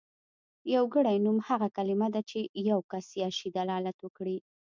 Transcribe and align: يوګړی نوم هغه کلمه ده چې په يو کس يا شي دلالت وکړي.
يوګړی 0.75 1.17
نوم 1.25 1.37
هغه 1.47 1.67
کلمه 1.77 2.07
ده 2.13 2.21
چې 2.29 2.39
په 2.51 2.57
يو 2.69 2.79
کس 2.91 3.05
يا 3.21 3.29
شي 3.37 3.47
دلالت 3.57 3.97
وکړي. 4.01 4.37